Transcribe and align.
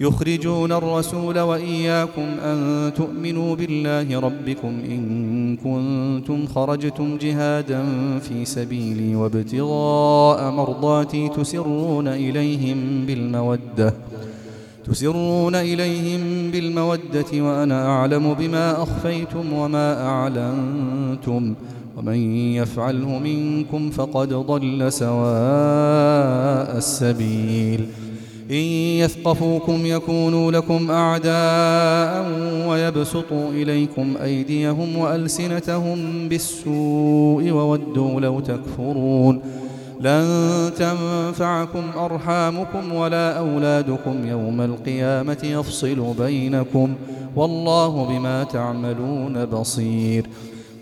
يخرجون 0.00 0.72
الرسول 0.72 1.38
وإياكم 1.38 2.22
أن 2.22 2.92
تؤمنوا 2.96 3.56
بالله 3.56 4.20
ربكم 4.20 4.68
إن 4.68 5.56
كنتم 5.56 6.46
خرجتم 6.46 7.18
جهادا 7.18 7.84
في 8.20 8.44
سبيلي 8.44 9.14
وابتغاء 9.16 10.50
مرضاتي 10.50 11.28
تسرون 11.28 12.08
إليهم 12.08 13.06
بالمودة. 13.06 13.94
تسرون 14.84 15.54
إليهم 15.54 16.50
بالمودة 16.50 17.32
وأنا 17.32 17.86
أعلم 17.86 18.34
بما 18.34 18.82
أخفيتم 18.82 19.52
وما 19.52 20.06
أعلنتم. 20.06 21.54
ومن 21.96 22.18
يفعله 22.54 23.18
منكم 23.18 23.90
فقد 23.90 24.28
ضل 24.28 24.92
سواء 24.92 26.76
السبيل. 26.76 27.86
إن 28.50 28.56
يثقفوكم 29.00 29.86
يكونوا 29.86 30.52
لكم 30.52 30.90
أعداء 30.90 32.32
ويبسطوا 32.68 33.50
إليكم 33.50 34.14
أيديهم 34.22 34.96
وألسنتهم 34.96 36.28
بالسوء 36.28 37.50
وودوا 37.50 38.20
لو 38.20 38.40
تكفرون 38.40 39.42
لن 40.00 40.70
تنفعكم 40.78 41.82
أرحامكم 41.96 42.92
ولا 42.92 43.38
أولادكم 43.38 44.26
يوم 44.26 44.60
القيامة 44.60 45.38
يفصل 45.44 46.14
بينكم 46.18 46.94
والله 47.36 48.04
بما 48.04 48.44
تعملون 48.44 49.44
بصير 49.44 50.26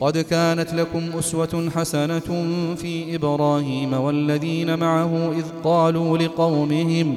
قد 0.00 0.18
كانت 0.18 0.74
لكم 0.74 1.02
أسوة 1.18 1.70
حسنة 1.76 2.46
في 2.76 3.14
إبراهيم 3.14 3.92
والذين 3.92 4.78
معه 4.78 5.32
إذ 5.32 5.44
قالوا 5.64 6.18
لقومهم 6.18 7.16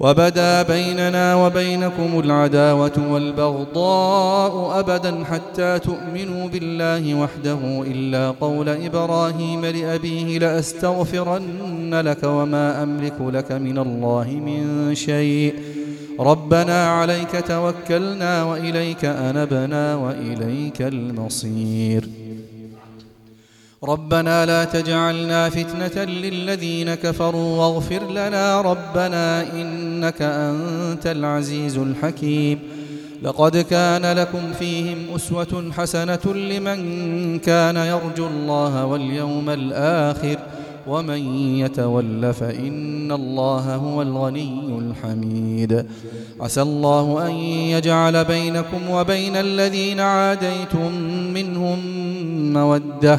وبدا 0.00 0.62
بيننا 0.62 1.34
وبينكم 1.34 2.20
العداوة 2.24 3.12
والبغضاء 3.12 4.80
أبدا 4.80 5.24
حتى 5.24 5.78
تؤمنوا 5.78 6.48
بالله 6.48 7.14
وحده 7.14 7.58
إلا 7.86 8.30
قول 8.30 8.68
إبراهيم 8.68 9.64
لأبيه 9.66 10.38
لأستغفرن 10.38 12.00
لك 12.04 12.24
وما 12.24 12.82
أملك 12.82 13.14
لك 13.20 13.52
من 13.52 13.78
الله 13.78 14.26
من 14.30 14.94
شيء. 14.94 15.54
ربنا 16.20 16.88
عليك 16.88 17.44
توكلنا 17.48 18.44
وإليك 18.44 19.04
أنبنا 19.04 19.96
وإليك 19.96 20.82
المصير. 20.82 22.21
ربنا 23.84 24.46
لا 24.46 24.64
تجعلنا 24.64 25.50
فتنة 25.50 26.04
للذين 26.04 26.94
كفروا 26.94 27.58
واغفر 27.58 28.10
لنا 28.10 28.60
ربنا 28.60 29.52
إنك 29.52 30.22
أنت 30.22 31.06
العزيز 31.06 31.78
الحكيم. 31.78 32.58
لقد 33.22 33.56
كان 33.56 34.16
لكم 34.16 34.52
فيهم 34.58 34.98
أسوة 35.16 35.72
حسنة 35.76 36.34
لمن 36.34 37.38
كان 37.38 37.76
يرجو 37.76 38.26
الله 38.26 38.86
واليوم 38.86 39.50
الآخر 39.50 40.38
ومن 40.86 41.34
يتول 41.58 42.34
فإن 42.34 43.12
الله 43.12 43.74
هو 43.74 44.02
الغني 44.02 44.78
الحميد. 44.78 45.86
عسى 46.40 46.62
الله 46.62 47.26
أن 47.26 47.32
يجعل 47.74 48.24
بينكم 48.24 48.90
وبين 48.90 49.36
الذين 49.36 50.00
عاديتم 50.00 50.92
منهم 51.34 51.78
مودة 52.52 53.18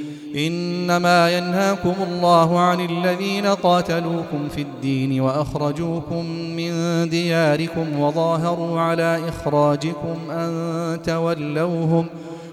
إنما 0.35 1.37
ينهاكم 1.37 1.93
الله 2.11 2.59
عن 2.59 2.85
الذين 2.85 3.45
قاتلوكم 3.45 4.49
في 4.55 4.61
الدين 4.61 5.21
وأخرجوكم 5.21 6.25
من 6.55 6.71
دياركم 7.09 7.99
وظاهروا 7.99 8.79
على 8.79 9.19
إخراجكم 9.27 10.15
أن 10.31 11.01
تولوهم 11.03 12.05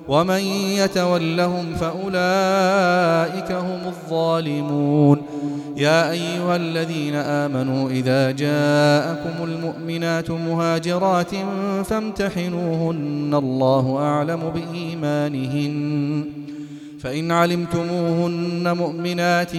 ومن 0.09 0.41
يتولهم 0.83 1.75
فأولئك 1.75 3.53
هم 3.53 3.81
الظالمون. 3.87 5.23
يا 5.77 6.11
أيها 6.11 6.57
الذين 6.57 7.15
آمنوا 7.15 7.91
إذا 7.91 8.31
جاءكم 8.31 9.45
المؤمنات 9.45 10.31
مهاجرات 10.31 11.31
فامتحنوهن 11.85 13.35
الله 13.35 13.99
أعلم 13.99 14.41
بإيمانهن. 14.55 16.25
فإن 17.03 17.33
علمتموهن 17.33 18.77
مؤمنات 18.77 19.51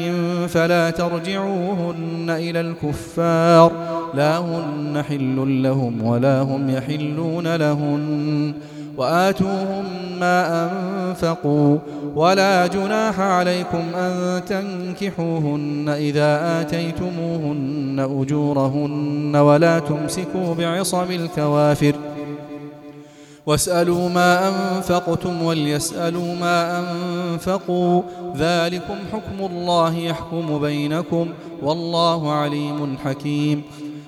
فلا 0.47 0.89
ترجعوهن 0.89 2.29
إلى 2.29 2.61
الكفار. 2.61 3.71
لا 4.13 4.37
هن 4.37 5.03
حل 5.09 5.63
لهم 5.63 6.03
ولا 6.03 6.41
هم 6.41 6.69
يحلون 6.69 7.55
لهن. 7.55 8.53
وآتوهم 8.97 9.85
ما 10.19 10.69
أنفقوا 11.09 11.77
ولا 12.15 12.67
جناح 12.67 13.19
عليكم 13.19 13.81
أن 13.95 14.41
تنكحوهن 14.45 15.89
إذا 15.89 16.61
آتيتموهن 16.61 18.07
أجورهن 18.21 19.35
ولا 19.35 19.79
تمسكوا 19.79 20.55
بعصم 20.55 21.11
الكوافر. 21.11 21.93
واسألوا 23.49 24.09
ما 24.09 24.49
أنفقتم 24.49 25.43
وليسألوا 25.43 26.35
ما 26.35 26.79
أنفقوا. 26.79 28.01
ذلكم 28.37 28.95
حكم 29.11 29.45
الله 29.45 29.97
يحكم 29.97 30.59
بينكم 30.59 31.27
والله 31.61 32.31
عليم 32.31 32.97
حكيم. 33.03 33.61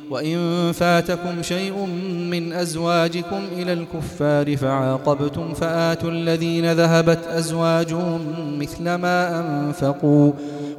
وإن 0.09 0.72
فاتكم 0.72 1.41
شيء 1.41 1.85
من 2.31 2.53
أزواجكم 2.53 3.41
إلى 3.57 3.74
الكفار 3.74 4.57
فعاقبتم 4.57 5.53
فآتوا 5.53 6.12
الذين 6.12 6.73
ذهبت 6.73 7.19
أزواجهم 7.28 8.19
مثل 8.59 8.84
ما 8.84 9.40
أنفقوا. 9.40 10.31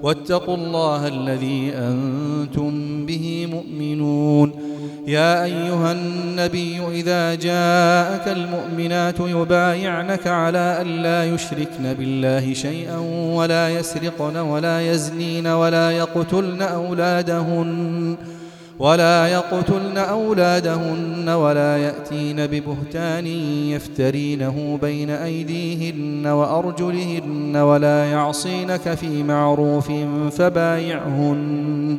واتقوا 0.03 0.57
الله 0.57 1.09
الذي 1.09 1.73
أنتم 1.75 3.07
به 3.07 3.49
مؤمنون. 3.51 4.72
يا 5.07 5.45
أيها 5.45 5.93
النبي 5.93 6.81
إذا 6.93 7.35
جاءك 7.35 8.29
المؤمنات 8.29 9.21
يبايعنك 9.21 10.27
على 10.27 10.79
أن 10.81 10.87
لا 10.87 11.25
يشركن 11.25 11.95
بالله 11.99 12.55
شيئا 12.55 12.99
ولا 13.35 13.69
يسرقن 13.69 14.37
ولا 14.37 14.91
يزنين 14.91 15.47
ولا 15.47 15.91
يقتلن 15.91 16.63
أولادهن 16.63 18.17
ولا 18.79 19.29
يقتلن 19.29 19.99
أولادهن 19.99 21.29
ولا 21.29 21.77
يأتين 21.77 22.47
ببهتان 22.47 23.27
يفترينه 23.71 24.79
بين 24.83 25.11
أيديهن 25.11 26.27
وأرجلهن 26.27 27.57
ولا 27.57 28.05
يعصينك 28.05 28.95
في 28.95 29.23
معروف 29.23 29.93
فبايعهن 30.31 31.99